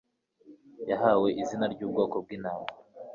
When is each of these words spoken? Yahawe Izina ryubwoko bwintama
Yahawe 0.89 1.27
Izina 1.41 1.65
ryubwoko 1.73 2.15
bwintama 2.23 2.67